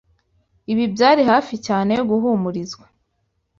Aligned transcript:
Ibi 0.71 0.83
byari 0.93 1.21
hafi 1.31 1.55
cyane 1.67 1.91
yo 1.97 2.03
guhumurizwa. 2.09 2.85